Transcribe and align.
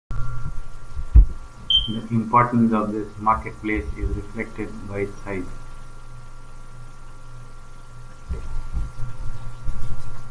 The 0.09 2.07
importance 2.09 2.73
of 2.73 2.91
this 2.91 3.07
marketplace 3.19 3.83
is 3.95 4.09
reflected 4.09 4.71
by 4.89 5.01
its 5.01 5.15
size. 5.21 5.45